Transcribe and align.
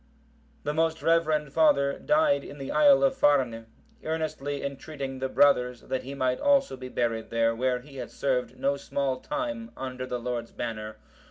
The 0.63 0.73
most 0.73 1.03
reverend 1.03 1.53
father 1.53 1.99
died 1.99 2.43
in 2.43 2.57
the 2.57 2.71
isle 2.71 3.03
of 3.03 3.15
Farne, 3.15 3.67
earnestly 4.03 4.63
entreating 4.63 5.19
the 5.19 5.29
brothers 5.29 5.81
that 5.81 6.01
he 6.01 6.15
might 6.15 6.39
also 6.39 6.75
be 6.75 6.89
buried 6.89 7.29
there, 7.29 7.53
where 7.55 7.81
he 7.81 7.97
had 7.97 8.09
served 8.09 8.57
no 8.57 8.77
small 8.77 9.17
time 9.19 9.69
under 9.77 10.07
the 10.07 10.17
Lord's 10.19 10.53
banner. 10.53 10.97